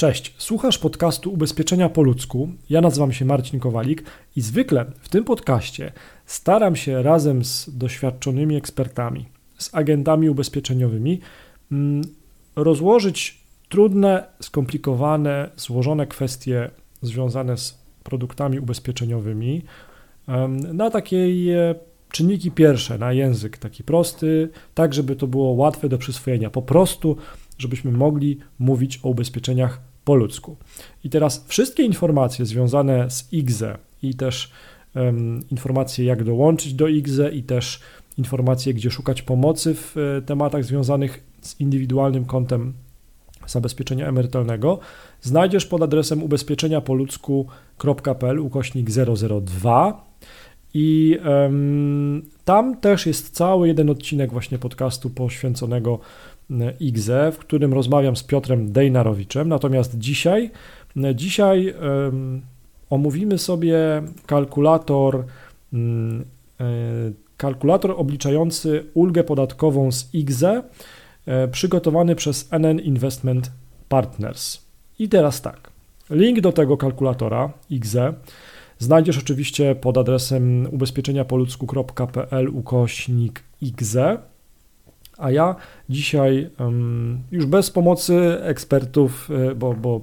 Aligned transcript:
Cześć, 0.00 0.34
słuchasz 0.38 0.78
podcastu 0.78 1.32
Ubezpieczenia 1.32 1.88
po 1.88 2.02
ludzku. 2.02 2.48
Ja 2.70 2.80
nazywam 2.80 3.12
się 3.12 3.24
Marcin 3.24 3.60
Kowalik 3.60 4.04
i 4.36 4.40
zwykle 4.40 4.84
w 5.00 5.08
tym 5.08 5.24
podcaście 5.24 5.92
staram 6.26 6.76
się 6.76 7.02
razem 7.02 7.44
z 7.44 7.78
doświadczonymi 7.78 8.56
ekspertami, 8.56 9.26
z 9.58 9.74
agentami 9.74 10.30
ubezpieczeniowymi 10.30 11.20
mm, 11.72 12.02
rozłożyć 12.56 13.40
trudne, 13.68 14.26
skomplikowane, 14.40 15.50
złożone 15.56 16.06
kwestie 16.06 16.70
związane 17.02 17.56
z 17.56 17.78
produktami 18.02 18.58
ubezpieczeniowymi 18.58 19.62
na 20.72 20.90
takiej 20.90 21.50
e, 21.50 21.74
czynniki 22.10 22.50
pierwsze, 22.50 22.98
na 22.98 23.12
język 23.12 23.58
taki 23.58 23.84
prosty, 23.84 24.48
tak 24.74 24.94
żeby 24.94 25.16
to 25.16 25.26
było 25.26 25.50
łatwe 25.50 25.88
do 25.88 25.98
przyswojenia. 25.98 26.50
Po 26.50 26.62
prostu 26.62 27.16
żebyśmy 27.58 27.92
mogli 27.92 28.38
mówić 28.58 29.00
o 29.02 29.08
ubezpieczeniach 29.08 29.80
po 30.06 30.14
ludzku. 30.14 30.56
I 31.04 31.10
teraz 31.10 31.44
wszystkie 31.48 31.82
informacje 31.82 32.46
związane 32.46 33.10
z 33.10 33.32
IGZE 33.32 33.78
i 34.02 34.14
też 34.14 34.50
um, 34.94 35.44
informacje, 35.50 36.04
jak 36.04 36.24
dołączyć 36.24 36.74
do 36.74 36.88
IGZE 36.88 37.30
i 37.32 37.42
też 37.42 37.80
informacje, 38.18 38.74
gdzie 38.74 38.90
szukać 38.90 39.22
pomocy 39.22 39.74
w 39.74 39.96
e, 39.96 40.22
tematach 40.22 40.64
związanych 40.64 41.24
z 41.40 41.60
indywidualnym 41.60 42.24
kontem 42.24 42.72
zabezpieczenia 43.46 44.08
emerytalnego, 44.08 44.78
znajdziesz 45.22 45.66
pod 45.66 45.82
adresem 45.82 46.22
ubezpieczeniapoludzku.pl 46.22 48.40
ukośnik 48.40 48.90
002 48.90 50.06
i 50.74 51.18
um, 51.24 52.22
tam 52.44 52.76
też 52.76 53.06
jest 53.06 53.34
cały 53.34 53.68
jeden 53.68 53.90
odcinek 53.90 54.32
właśnie 54.32 54.58
podcastu 54.58 55.10
poświęconego 55.10 55.98
IGZE, 56.80 57.32
w 57.32 57.38
którym 57.38 57.74
rozmawiam 57.74 58.16
z 58.16 58.22
Piotrem 58.22 58.72
Dejnarowiczem. 58.72 59.48
Natomiast 59.48 59.98
dzisiaj, 59.98 60.50
dzisiaj 61.14 61.74
omówimy 62.90 63.38
sobie 63.38 64.02
kalkulator, 64.26 65.24
um, 65.72 66.24
kalkulator 67.36 67.94
obliczający 67.96 68.84
ulgę 68.94 69.24
podatkową 69.24 69.92
z 69.92 70.14
IGZE, 70.14 70.44
um, 70.44 71.50
przygotowany 71.50 72.14
przez 72.14 72.48
NN 72.52 72.80
Investment 72.80 73.50
Partners. 73.88 74.58
I 74.98 75.08
teraz 75.08 75.42
tak. 75.42 75.70
Link 76.10 76.40
do 76.40 76.52
tego 76.52 76.76
kalkulatora 76.76 77.52
IGZE 77.70 78.14
znajdziesz 78.78 79.18
oczywiście 79.18 79.74
pod 79.74 79.98
adresem 79.98 80.68
ubezpieczeniapoludzku.pl 80.72 82.48
ukośnik 82.48 83.42
IGZE. 83.60 84.18
A 85.18 85.30
ja 85.30 85.56
dzisiaj 85.88 86.50
już 87.32 87.46
bez 87.46 87.70
pomocy 87.70 88.42
ekspertów, 88.42 89.30
e, 89.50 89.54
bo, 89.54 89.74
bo 89.74 90.00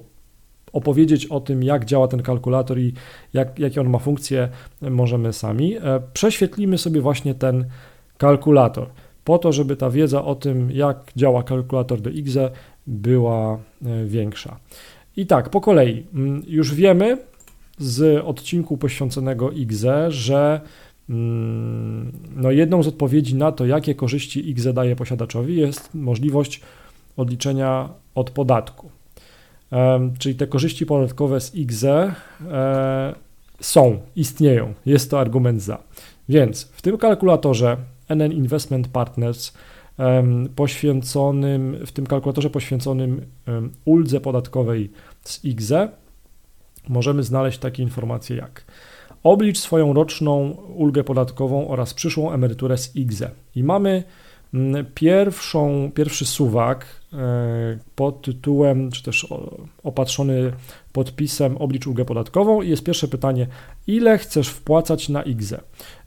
opowiedzieć 0.72 1.26
o 1.26 1.40
tym, 1.40 1.62
jak 1.62 1.84
działa 1.84 2.08
ten 2.08 2.22
kalkulator 2.22 2.78
i 2.78 2.92
jak, 3.32 3.58
jakie 3.58 3.80
on 3.80 3.88
ma 3.88 3.98
funkcje, 3.98 4.48
możemy 4.80 5.32
sami. 5.32 5.76
E, 5.76 5.80
prześwietlimy 6.12 6.78
sobie 6.78 7.00
właśnie 7.00 7.34
ten 7.34 7.64
kalkulator, 8.18 8.86
po 9.24 9.38
to, 9.38 9.52
żeby 9.52 9.76
ta 9.76 9.90
wiedza 9.90 10.24
o 10.24 10.34
tym, 10.34 10.70
jak 10.70 11.12
działa 11.16 11.42
kalkulator 11.42 11.98
IGZE, 12.14 12.50
była 12.86 13.54
e, 13.54 14.04
większa. 14.04 14.56
I 15.16 15.26
tak, 15.26 15.50
po 15.50 15.60
kolei. 15.60 16.06
Już 16.46 16.74
wiemy 16.74 17.18
z 17.78 18.24
odcinku 18.24 18.76
poświęconego 18.76 19.50
IGZE, 19.50 20.10
że 20.10 20.60
no 22.36 22.50
jedną 22.50 22.82
z 22.82 22.86
odpowiedzi 22.86 23.34
na 23.34 23.52
to, 23.52 23.66
jakie 23.66 23.94
korzyści 23.94 24.50
X 24.50 24.66
daje 24.74 24.96
posiadaczowi, 24.96 25.56
jest 25.56 25.94
możliwość 25.94 26.60
odliczenia 27.16 27.88
od 28.14 28.30
podatku. 28.30 28.90
Czyli 30.18 30.34
te 30.34 30.46
korzyści 30.46 30.86
podatkowe 30.86 31.40
z 31.40 31.52
XE 31.56 32.14
są, 33.60 34.00
istnieją, 34.16 34.74
jest 34.86 35.10
to 35.10 35.20
argument 35.20 35.62
za. 35.62 35.82
Więc 36.28 36.64
w 36.64 36.82
tym 36.82 36.98
kalkulatorze 36.98 37.76
NN 38.08 38.32
Investment 38.32 38.88
Partners 38.88 39.52
poświęconym, 40.56 41.76
w 41.86 41.92
tym 41.92 42.06
kalkulatorze 42.06 42.50
poświęconym 42.50 43.20
uldze 43.84 44.20
podatkowej 44.20 44.90
z 45.22 45.40
XE 45.44 45.88
możemy 46.88 47.22
znaleźć 47.22 47.58
takie 47.58 47.82
informacje 47.82 48.36
jak 48.36 48.64
Oblicz 49.24 49.58
swoją 49.58 49.92
roczną 49.92 50.50
ulgę 50.76 51.04
podatkową 51.04 51.68
oraz 51.68 51.94
przyszłą 51.94 52.32
emeryturę 52.32 52.78
z 52.78 52.96
IGZE. 52.96 53.30
I 53.56 53.64
mamy 53.64 54.04
mm, 54.54 54.86
pierwszą, 54.94 55.90
pierwszy 55.94 56.26
suwak 56.26 56.86
e, 57.12 57.16
pod 57.96 58.22
tytułem, 58.22 58.90
czy 58.90 59.02
też 59.02 59.26
opatrzony 59.82 60.52
podpisem 60.92 61.56
oblicz 61.56 61.86
ulgę 61.86 62.04
podatkową 62.04 62.62
i 62.62 62.68
jest 62.68 62.84
pierwsze 62.84 63.08
pytanie, 63.08 63.46
ile 63.86 64.18
chcesz 64.18 64.48
wpłacać 64.48 65.08
na 65.08 65.22
IGZE? 65.22 65.60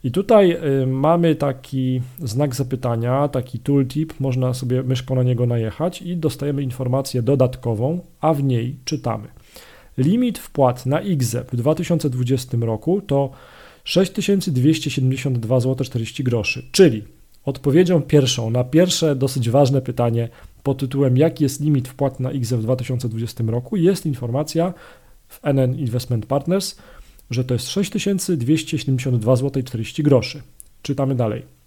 I 0.04 0.10
tutaj 0.10 0.50
e, 0.52 0.86
mamy 0.86 1.34
taki 1.34 2.02
znak 2.18 2.54
zapytania, 2.54 3.28
taki 3.28 3.58
tooltip, 3.58 4.20
można 4.20 4.54
sobie 4.54 4.82
myszką 4.82 5.14
na 5.14 5.22
niego 5.22 5.46
najechać 5.46 6.02
i 6.02 6.16
dostajemy 6.16 6.62
informację 6.62 7.22
dodatkową, 7.22 8.00
a 8.20 8.34
w 8.34 8.42
niej 8.42 8.76
czytamy. 8.84 9.28
Limit 9.98 10.38
wpłat 10.38 10.86
na 10.86 11.00
IGZE 11.00 11.44
w 11.52 11.56
2020 11.56 12.58
roku 12.60 13.00
to 13.00 13.30
6272 13.84 15.60
zł 15.60 15.86
40 15.86 16.24
groszy, 16.24 16.62
czyli 16.72 17.04
odpowiedzią 17.44 18.02
pierwszą 18.02 18.50
na 18.50 18.64
pierwsze 18.64 19.16
dosyć 19.16 19.50
ważne 19.50 19.82
pytanie 19.82 20.28
pod 20.62 20.78
tytułem 20.78 21.16
jaki 21.16 21.44
jest 21.44 21.60
limit 21.60 21.88
wpłat 21.88 22.20
na 22.20 22.32
IGZE 22.32 22.52
w 22.52 22.62
2020 22.62 23.44
roku 23.46 23.76
jest 23.76 24.06
informacja 24.06 24.74
w 25.28 25.40
NN 25.42 25.78
Investment 25.78 26.26
Partners, 26.26 26.76
że 27.30 27.44
to 27.44 27.54
jest 27.54 27.68
6272 27.68 29.36
zł 29.36 29.62
40 29.62 30.02
groszy. 30.02 30.42
Czytamy 30.82 31.14
dalej. 31.14 31.57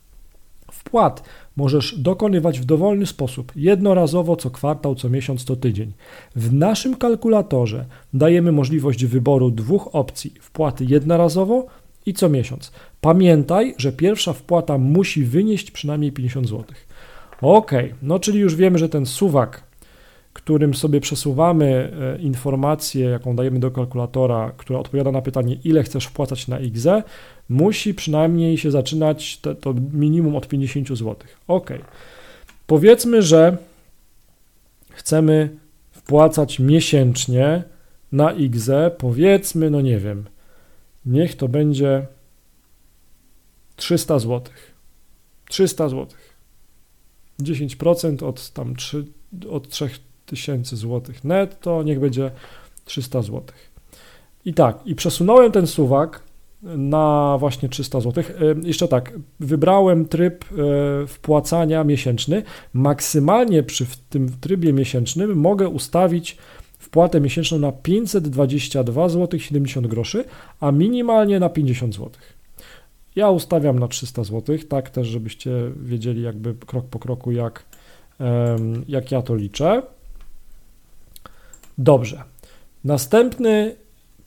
Wpłat 0.72 1.24
możesz 1.56 1.96
dokonywać 2.00 2.60
w 2.60 2.66
dowolny 2.66 3.06
sposób, 3.06 3.52
jednorazowo, 3.56 4.36
co 4.36 4.50
kwartał, 4.50 4.96
co 4.96 5.10
miesiąc, 5.10 5.44
co 5.44 5.56
tydzień. 5.56 5.92
W 6.36 6.54
naszym 6.54 6.96
kalkulatorze 6.96 7.86
dajemy 8.14 8.52
możliwość 8.52 9.06
wyboru 9.06 9.52
dwóch 9.52 9.96
opcji: 9.96 10.34
wpłaty 10.42 10.86
jednorazowo 10.86 11.66
i 12.06 12.14
co 12.14 12.30
miesiąc. 12.30 12.72
Pamiętaj, 13.02 13.76
że 13.78 13.92
pierwsza 13.92 14.34
wpłata 14.34 14.78
musi 14.78 15.24
wynieść 15.24 15.72
przynajmniej 15.72 16.12
50 16.12 16.48
zł. 16.48 16.66
Ok, 17.42 17.72
no 18.02 18.20
czyli 18.20 18.40
już 18.40 18.56
wiemy, 18.56 18.78
że 18.78 18.90
ten 18.90 19.06
suwak 19.06 19.72
którym 20.34 20.74
sobie 20.74 21.02
przesuwamy 21.02 21.92
e, 22.18 22.22
informację, 22.22 23.06
jaką 23.06 23.36
dajemy 23.36 23.60
do 23.60 23.72
kalkulatora, 23.72 24.52
która 24.58 24.80
odpowiada 24.80 25.12
na 25.12 25.22
pytanie, 25.22 25.58
ile 25.64 25.84
chcesz 25.84 26.06
wpłacać 26.06 26.48
na 26.48 26.58
XE, 26.58 27.04
musi 27.52 27.94
przynajmniej 27.94 28.58
się 28.58 28.72
zaczynać 28.72 29.38
te, 29.38 29.56
to 29.56 29.74
minimum 29.94 30.36
od 30.36 30.48
50 30.48 30.88
zł. 30.88 31.16
Ok. 31.48 31.70
Powiedzmy, 32.68 33.22
że 33.22 33.58
chcemy 34.90 35.58
wpłacać 35.92 36.60
miesięcznie 36.60 37.64
na 38.12 38.32
XE, 38.32 38.92
powiedzmy, 38.98 39.70
no 39.70 39.82
nie 39.82 39.98
wiem, 39.98 40.26
niech 41.06 41.36
to 41.36 41.48
będzie 41.48 42.08
300 43.76 44.20
zł. 44.20 44.42
300 45.50 45.90
zł. 45.90 46.08
10% 47.42 48.24
od 48.24 48.50
tam 48.50 48.76
3, 48.76 49.06
od 49.50 49.70
3 49.70 49.90
tysięcy 50.26 50.78
złotych 50.78 51.24
netto, 51.24 51.84
niech 51.84 52.00
będzie 52.00 52.32
300 52.86 53.22
złotych. 53.22 53.72
I 54.46 54.54
tak, 54.54 54.80
i 54.86 54.96
przesunąłem 54.96 55.52
ten 55.52 55.68
suwak 55.68 56.31
na 56.64 57.38
właśnie 57.40 57.70
300 57.70 58.02
zł. 58.02 58.24
E, 58.24 58.68
jeszcze 58.68 58.88
tak, 58.88 59.14
wybrałem 59.40 60.06
tryb 60.06 60.46
e, 60.46 61.08
wpłacania 61.08 61.84
miesięczny. 61.84 62.44
Maksymalnie 62.74 63.64
przy 63.64 63.86
tym 64.10 64.30
trybie 64.42 64.74
miesięcznym 64.74 65.38
mogę 65.38 65.70
ustawić 65.70 66.38
wpłatę 66.80 67.22
miesięczną 67.22 67.60
na 67.60 67.72
522 67.72 69.10
zł 69.10 69.40
70 69.40 69.88
groszy, 69.88 70.24
a 70.60 70.72
minimalnie 70.72 71.40
na 71.40 71.50
50 71.50 71.96
zł. 71.96 72.12
Ja 73.16 73.30
ustawiam 73.30 73.80
na 73.80 73.88
300 73.88 74.24
zł, 74.24 74.58
tak 74.70 74.90
też, 74.90 75.08
żebyście 75.08 75.52
wiedzieli 75.76 76.22
jakby 76.22 76.54
krok 76.54 76.86
po 76.86 77.00
kroku, 77.00 77.32
jak, 77.32 77.66
jak 78.88 79.12
ja 79.12 79.22
to 79.22 79.36
liczę. 79.36 79.82
Dobrze. 81.78 82.24
Następny 82.84 83.76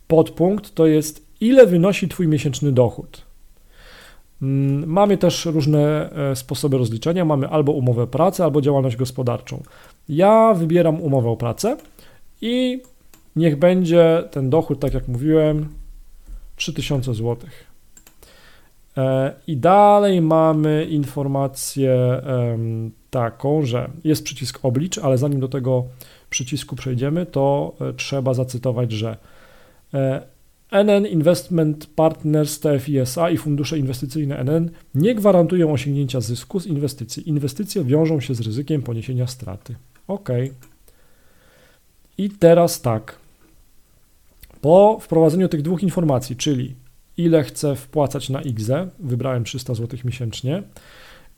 podpunkt 0.09 0.75
to 0.75 0.87
jest, 0.87 1.24
ile 1.41 1.67
wynosi 1.67 2.09
Twój 2.09 2.29
miesięczny 2.29 2.73
dochód. 2.73 3.23
Mm, 4.43 4.87
mamy 4.87 5.19
też 5.19 5.47
różne 5.47 6.11
e, 6.13 6.37
sposoby 6.37 6.79
rozliczenia. 6.79 7.25
Mamy 7.25 7.49
albo 7.49 7.73
umowę 7.73 8.07
pracy, 8.07 8.45
albo 8.45 8.61
działalność 8.61 8.97
gospodarczą. 8.97 9.63
Ja 10.09 10.55
wybieram 10.55 11.01
umowę 11.01 11.31
o 11.31 11.37
pracę 11.37 11.77
i 12.41 12.83
niech 13.37 13.59
będzie 13.59 14.25
ten 14.31 14.51
dochód, 14.51 14.81
tak 14.81 14.95
jak 14.95 15.09
mówiłem, 15.09 15.69
3000 16.57 17.15
zł. 17.15 17.37
E, 18.97 19.33
I 19.47 19.57
dalej 19.57 20.21
mamy 20.21 20.87
informację 20.91 22.23
taką, 23.11 23.63
że 23.63 23.91
jest 24.05 24.25
przycisk 24.25 24.59
oblicz, 24.63 24.99
ale 24.99 25.19
zanim 25.19 25.41
do 25.41 25.49
tego 25.49 25.85
przycisku 26.31 26.77
przejdziemy, 26.77 27.27
to 27.27 27.75
e, 27.81 27.93
trzeba 27.93 28.35
zacytować, 28.35 28.93
że 28.93 29.17
NN 30.75 31.07
Investment 31.07 31.87
Partners 31.87 32.61
TFISA 32.61 33.31
i 33.31 33.37
fundusze 33.37 33.79
inwestycyjne 33.79 34.45
NN 34.45 34.71
nie 34.95 35.15
gwarantują 35.15 35.73
osiągnięcia 35.73 36.21
zysku 36.21 36.61
z 36.61 36.67
inwestycji. 36.67 37.29
Inwestycje 37.29 37.85
wiążą 37.85 38.21
się 38.21 38.35
z 38.35 38.41
ryzykiem 38.41 38.83
poniesienia 38.83 39.27
straty. 39.27 39.75
Ok. 40.09 40.29
I 42.19 42.31
teraz 42.31 42.81
tak. 42.81 43.19
Po 44.61 44.99
wprowadzeniu 45.01 45.49
tych 45.49 45.63
dwóch 45.63 45.83
informacji, 45.83 46.37
czyli 46.37 46.75
ile 47.17 47.43
chcę 47.43 47.77
wpłacać 47.77 48.31
na 48.31 48.43
IGZE, 48.43 48.89
wybrałem 48.99 49.45
300 49.45 49.75
zł 49.75 49.99
miesięcznie, 50.05 50.63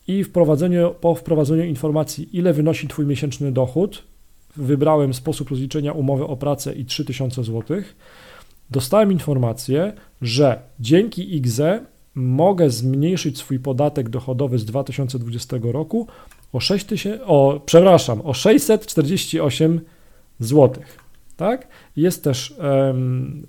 i 0.09 0.25
wprowadzeniu, 0.25 0.95
po 1.01 1.15
wprowadzeniu 1.15 1.65
informacji, 1.65 2.29
ile 2.37 2.53
wynosi 2.53 2.89
Twój 2.89 3.07
miesięczny 3.07 3.53
dochód, 3.53 4.03
wybrałem 4.57 5.15
sposób 5.15 5.51
rozliczenia 5.51 5.93
umowy 5.93 6.25
o 6.25 6.37
pracę 6.37 6.75
i 6.75 6.85
3000 6.85 7.45
zł, 7.45 7.83
dostałem 8.71 9.13
informację, 9.13 9.93
że 10.23 10.63
dzięki 10.81 11.37
IGZE 11.37 11.81
mogę 12.15 12.71
zmniejszyć 12.71 13.39
swój 13.39 13.59
podatek 13.59 14.09
dochodowy 14.09 14.59
z 14.59 14.65
2020 14.65 15.57
roku 15.63 16.07
o 16.53 16.61
6 16.61 16.87
o, 17.25 17.61
przepraszam, 17.67 18.21
o 18.25 18.35
648 18.35 19.81
zł. 20.41 20.83
Tak? 21.37 21.69
Jest 21.97 22.25
też 22.25 22.55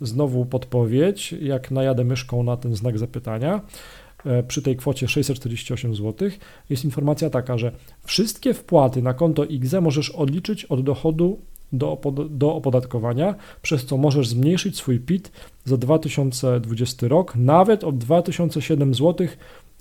znowu 0.02 0.46
podpowiedź, 0.46 1.32
jak 1.32 1.72
najadę 1.72 2.04
myszką 2.04 2.44
na 2.44 2.58
ten 2.58 2.76
znak 2.76 3.00
zapytania, 3.00 3.62
e, 4.26 4.44
przy 4.44 4.62
tej 4.62 4.76
kwocie 4.76 5.08
648 5.08 5.96
zł, 5.96 6.30
jest 6.70 6.86
informacja 6.86 7.30
taka, 7.30 7.58
że 7.58 7.72
wszystkie 8.04 8.54
wpłaty 8.54 9.02
na 9.02 9.14
konto 9.14 9.46
IGZE 9.46 9.82
możesz 9.82 10.10
odliczyć 10.10 10.66
od 10.66 10.84
dochodu 10.84 11.40
do, 11.74 11.98
do 12.30 12.56
opodatkowania, 12.56 13.36
przez 13.62 13.86
co 13.86 13.98
możesz 13.98 14.28
zmniejszyć 14.28 14.78
swój 14.78 15.00
PIT 15.00 15.32
za 15.66 15.78
2020 15.78 17.08
rok 17.08 17.36
nawet 17.36 17.84
o 17.84 17.92
2007 17.92 18.94
zł 18.94 19.28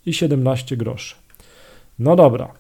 i 0.07 0.13
17 0.13 0.77
groszy. 0.77 1.15
No 1.99 2.17
dobra, 2.17 2.55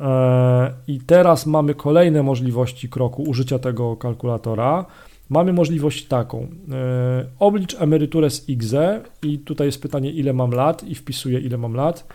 E, 0.00 0.72
I 0.88 1.00
teraz 1.00 1.46
mamy 1.46 1.74
kolejne 1.74 2.22
możliwości 2.22 2.88
kroku 2.88 3.22
użycia 3.22 3.58
tego 3.58 3.96
kalkulatora. 3.96 4.84
Mamy 5.28 5.52
możliwość 5.52 6.04
taką. 6.04 6.38
E, 6.42 6.46
oblicz 7.38 7.80
emeryturę 7.80 8.30
z 8.30 8.48
IGZE 8.48 9.00
i 9.22 9.38
tutaj 9.38 9.66
jest 9.66 9.82
pytanie, 9.82 10.10
ile 10.10 10.32
mam 10.32 10.50
lat 10.50 10.84
i 10.84 10.94
wpisuję, 10.94 11.40
ile 11.40 11.58
mam 11.58 11.74
lat. 11.74 12.06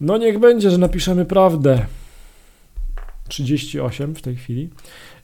No 0.00 0.18
niech 0.18 0.38
będzie, 0.38 0.70
że 0.70 0.78
napiszemy 0.78 1.24
prawdę. 1.24 1.86
38 3.28 4.14
w 4.14 4.22
tej 4.22 4.36
chwili. 4.36 4.68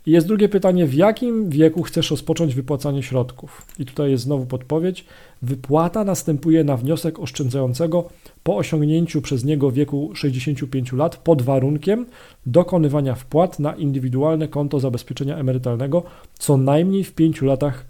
I 0.06 0.10
jest 0.10 0.26
drugie 0.26 0.49
pytanie, 0.49 0.87
w 0.87 0.94
jakim 0.94 1.50
wieku 1.50 1.82
chcesz 1.82 2.10
rozpocząć 2.10 2.54
wypłacanie 2.54 3.02
środków? 3.02 3.66
I 3.78 3.87
tutaj 3.87 4.10
jest 4.10 4.25
znowu 4.25 4.46
podpowiedź. 4.46 5.04
Wypłata 5.43 6.04
następuje 6.04 6.64
na 6.64 6.76
wniosek 6.76 7.19
oszczędzającego 7.19 8.08
po 8.43 8.56
osiągnięciu 8.56 9.22
przez 9.22 9.44
niego 9.44 9.72
wieku 9.72 10.10
65 10.14 10.93
lat 10.93 11.16
pod 11.16 11.43
warunkiem 11.43 12.06
dokonywania 12.46 13.14
wpłat 13.14 13.58
na 13.58 13.75
indywidualne 13.75 14.48
konto 14.48 14.81
zabezpieczenia 14.81 15.37
emerytalnego 15.37 16.02
co 16.38 16.56
najmniej 16.56 17.05
w 17.05 17.12
5 17.12 17.43
latach 17.43 17.84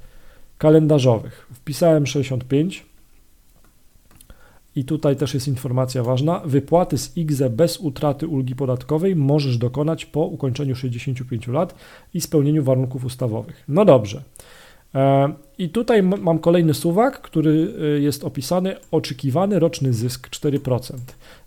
kalendarzowych. 0.58 1.46
Wpisałem 1.52 2.06
65 2.06 2.91
i 4.76 4.84
tutaj 4.84 5.16
też 5.16 5.34
jest 5.34 5.48
informacja 5.48 6.02
ważna. 6.02 6.42
Wypłaty 6.44 6.98
z 6.98 7.16
IGZE 7.16 7.50
bez 7.50 7.76
utraty 7.76 8.26
ulgi 8.26 8.56
podatkowej 8.56 9.16
możesz 9.16 9.58
dokonać 9.58 10.06
po 10.06 10.20
ukończeniu 10.20 10.76
65 10.76 11.48
lat 11.48 11.74
i 12.14 12.20
spełnieniu 12.20 12.64
warunków 12.64 13.04
ustawowych. 13.04 13.64
No 13.68 13.84
dobrze. 13.84 14.22
E, 14.94 15.32
I 15.58 15.68
tutaj 15.68 16.02
mam 16.02 16.38
kolejny 16.38 16.74
suwak, 16.74 17.20
który 17.20 17.74
e, 17.80 18.00
jest 18.00 18.24
opisany 18.24 18.76
oczekiwany 18.90 19.58
roczny 19.58 19.92
zysk 19.92 20.28
4%. 20.28 20.94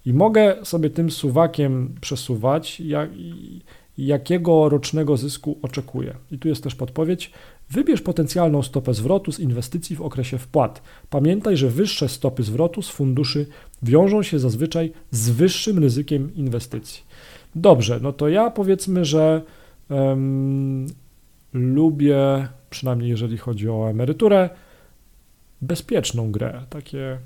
I 0.05 0.13
mogę 0.13 0.55
sobie 0.63 0.89
tym 0.89 1.11
suwakiem 1.11 1.95
przesuwać, 2.01 2.79
jak, 2.79 3.09
jakiego 3.97 4.69
rocznego 4.69 5.17
zysku 5.17 5.59
oczekuję. 5.61 6.15
I 6.31 6.39
tu 6.39 6.47
jest 6.47 6.63
też 6.63 6.75
podpowiedź. 6.75 7.31
Wybierz 7.69 8.01
potencjalną 8.01 8.63
stopę 8.63 8.93
zwrotu 8.93 9.31
z 9.31 9.39
inwestycji 9.39 9.95
w 9.95 10.01
okresie 10.01 10.37
wpłat. 10.37 10.81
Pamiętaj, 11.09 11.57
że 11.57 11.69
wyższe 11.69 12.09
stopy 12.09 12.43
zwrotu 12.43 12.81
z 12.81 12.89
funduszy 12.89 13.47
wiążą 13.83 14.23
się 14.23 14.39
zazwyczaj 14.39 14.91
z 15.11 15.29
wyższym 15.29 15.79
ryzykiem 15.79 16.35
inwestycji. 16.35 17.03
Dobrze, 17.55 17.99
no 18.01 18.13
to 18.13 18.29
ja 18.29 18.51
powiedzmy, 18.51 19.05
że 19.05 19.41
um, 19.89 20.87
lubię, 21.53 22.47
przynajmniej 22.69 23.09
jeżeli 23.09 23.37
chodzi 23.37 23.69
o 23.69 23.89
emeryturę, 23.89 24.49
bezpieczną 25.61 26.31
grę, 26.31 26.61
takie 26.69 27.17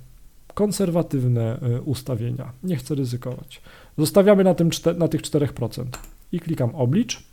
konserwatywne 0.54 1.60
e, 1.62 1.82
ustawienia. 1.82 2.52
Nie 2.64 2.76
chcę 2.76 2.96
ryzykować. 2.96 3.62
Zostawiamy 3.98 4.44
na, 4.44 4.54
tym, 4.54 4.70
na 4.98 5.08
tych 5.08 5.22
4% 5.22 5.86
i 6.32 6.40
klikam 6.40 6.76
oblicz 6.76 7.24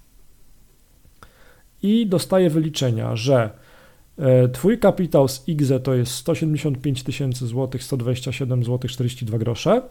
i 1.82 2.06
dostaję 2.06 2.50
wyliczenia, 2.50 3.16
że 3.16 3.50
e, 4.18 4.48
Twój 4.48 4.78
kapitał 4.78 5.28
z 5.28 5.48
IGZE 5.48 5.80
to 5.82 5.94
jest 5.94 6.12
175 6.12 7.02
tysięcy 7.02 7.46
złotych, 7.46 7.82
127 7.82 8.64
zł 8.64 8.88
42 8.88 9.38
grosze. 9.38 9.82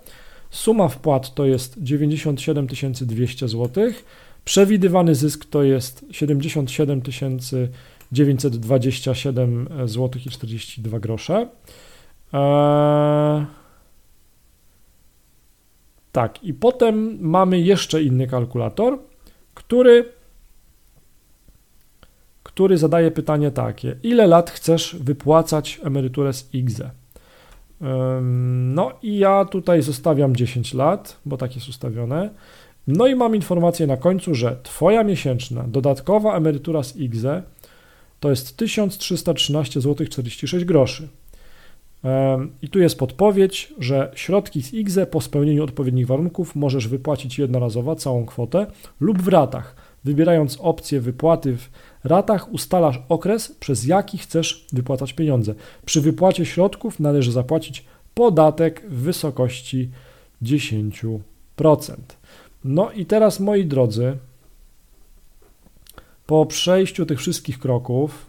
Suma 0.49 0.87
wpłat 0.87 1.35
to 1.35 1.45
jest 1.45 1.75
97 1.83 2.67
200 3.01 3.47
złotych. 3.47 4.05
Przewidywany 4.45 5.15
zysk 5.15 5.45
to 5.45 5.63
jest 5.63 6.05
77 6.11 7.01
927 8.11 9.69
zł 9.85 10.21
i 10.25 10.29
42 10.29 10.99
grosze. 10.99 11.49
Eee... 12.33 13.64
Tak, 16.15 16.43
i 16.43 16.53
potem 16.53 17.17
mamy 17.21 17.59
jeszcze 17.59 18.03
inny 18.03 18.27
kalkulator, 18.27 18.99
który, 19.53 20.13
który 22.43 22.77
zadaje 22.77 23.11
pytanie 23.11 23.51
takie: 23.51 23.95
ile 24.03 24.27
lat 24.27 24.49
chcesz 24.49 24.95
wypłacać 24.99 25.79
emeryturę 25.83 26.33
z 26.33 26.53
IGZE? 26.53 26.89
No 28.75 28.91
i 29.01 29.17
ja 29.17 29.45
tutaj 29.45 29.81
zostawiam 29.81 30.35
10 30.35 30.73
lat, 30.73 31.19
bo 31.25 31.37
tak 31.37 31.55
jest 31.55 31.69
ustawione. 31.69 32.29
No 32.87 33.07
i 33.07 33.15
mam 33.15 33.35
informację 33.35 33.87
na 33.87 33.97
końcu, 33.97 34.35
że 34.35 34.57
Twoja 34.63 35.03
miesięczna 35.03 35.63
dodatkowa 35.67 36.37
emerytura 36.37 36.83
z 36.83 36.95
IGZE 36.97 37.43
to 38.19 38.29
jest 38.29 38.57
1313 38.57 39.81
zł 39.81 40.07
46 40.07 40.65
groszy. 40.65 41.07
I 42.61 42.69
tu 42.69 42.79
jest 42.79 42.99
podpowiedź, 42.99 43.73
że 43.79 44.11
środki 44.15 44.63
z 44.63 44.73
IGZE 44.73 45.07
po 45.11 45.21
spełnieniu 45.21 45.63
odpowiednich 45.63 46.07
warunków 46.07 46.55
możesz 46.55 46.87
wypłacić 46.87 47.39
jednorazowo 47.39 47.95
całą 47.95 48.25
kwotę 48.25 48.67
lub 48.99 49.21
w 49.21 49.27
ratach. 49.27 49.75
Wybierając 50.03 50.57
opcję 50.61 51.01
wypłaty 51.01 51.57
w 51.57 51.69
ratach, 52.03 52.53
ustalasz 52.53 53.01
okres, 53.09 53.51
przez 53.59 53.85
jaki 53.85 54.17
chcesz 54.17 54.65
wypłacać 54.73 55.13
pieniądze. 55.13 55.55
Przy 55.85 56.01
wypłacie 56.01 56.45
środków 56.45 56.99
należy 56.99 57.31
zapłacić 57.31 57.85
podatek 58.13 58.81
w 58.89 58.95
wysokości 58.95 59.89
10%. 60.43 61.19
No 62.63 62.91
i 62.91 63.05
teraz, 63.05 63.39
moi 63.39 63.65
drodzy, 63.65 64.17
po 66.25 66.45
przejściu 66.45 67.05
tych 67.05 67.19
wszystkich 67.19 67.59
kroków, 67.59 68.25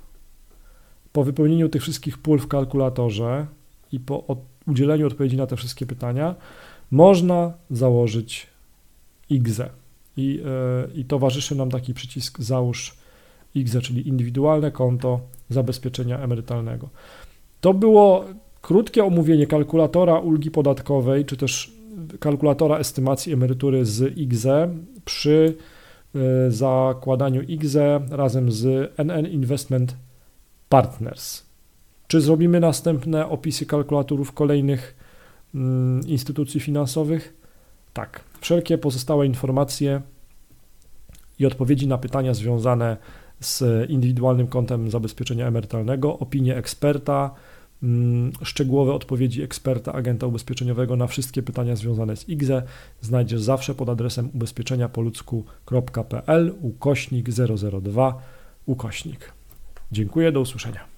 po 1.12 1.24
wypełnieniu 1.24 1.68
tych 1.68 1.82
wszystkich 1.82 2.18
pól 2.18 2.38
w 2.38 2.48
kalkulatorze, 2.48 3.46
i 3.92 4.00
po 4.00 4.36
udzieleniu 4.66 5.06
odpowiedzi 5.06 5.36
na 5.36 5.46
te 5.46 5.56
wszystkie 5.56 5.86
pytania 5.86 6.34
można 6.90 7.52
założyć 7.70 8.46
IGZE. 9.30 9.70
I, 10.16 10.26
yy, 10.34 11.00
I 11.00 11.04
towarzyszy 11.04 11.54
nam 11.54 11.70
taki 11.70 11.94
przycisk 11.94 12.40
załóż 12.40 12.96
IGZE, 13.54 13.80
czyli 13.82 14.08
indywidualne 14.08 14.70
konto 14.70 15.20
zabezpieczenia 15.48 16.18
emerytalnego. 16.18 16.88
To 17.60 17.74
było 17.74 18.24
krótkie 18.62 19.04
omówienie 19.04 19.46
kalkulatora 19.46 20.18
ulgi 20.18 20.50
podatkowej, 20.50 21.24
czy 21.24 21.36
też 21.36 21.72
kalkulatora 22.20 22.78
estymacji 22.78 23.32
emerytury 23.32 23.84
z 23.84 24.18
IGZE 24.18 24.68
przy 25.04 25.56
y, 26.16 26.50
zakładaniu 26.52 27.42
IGZE 27.42 28.00
razem 28.10 28.52
z 28.52 28.92
NN 28.98 29.26
Investment 29.26 29.96
Partners. 30.68 31.45
Czy 32.08 32.20
zrobimy 32.20 32.60
następne 32.60 33.28
opisy 33.28 33.66
kalkulatorów 33.66 34.32
kolejnych 34.32 34.96
mm, 35.54 36.00
instytucji 36.06 36.60
finansowych? 36.60 37.34
Tak. 37.92 38.20
Wszelkie 38.40 38.78
pozostałe 38.78 39.26
informacje 39.26 40.02
i 41.38 41.46
odpowiedzi 41.46 41.88
na 41.88 41.98
pytania 41.98 42.34
związane 42.34 42.96
z 43.40 43.90
indywidualnym 43.90 44.46
kontem 44.46 44.90
zabezpieczenia 44.90 45.46
emerytalnego, 45.46 46.18
opinie 46.18 46.56
eksperta, 46.56 47.34
mm, 47.82 48.32
szczegółowe 48.42 48.92
odpowiedzi 48.92 49.42
eksperta, 49.42 49.92
agenta 49.92 50.26
ubezpieczeniowego 50.26 50.96
na 50.96 51.06
wszystkie 51.06 51.42
pytania 51.42 51.76
związane 51.76 52.16
z 52.16 52.28
IGZE 52.28 52.62
znajdziesz 53.00 53.40
zawsze 53.40 53.74
pod 53.74 53.88
adresem 53.88 54.30
ubezpieczeniapoludzku.pl 54.34 56.54
ukośnik 56.62 57.28
002 57.80 58.22
ukośnik. 58.66 59.32
Dziękuję, 59.92 60.32
do 60.32 60.40
usłyszenia. 60.40 60.95